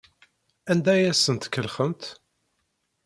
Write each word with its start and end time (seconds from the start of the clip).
Anda 0.71 0.91
ay 0.93 1.03
asent-tkellxemt? 1.11 2.03